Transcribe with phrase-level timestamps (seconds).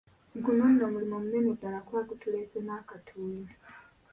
[0.43, 3.55] Guno nno mulimu munene ddala kuba gutuleese n'akatuuyo.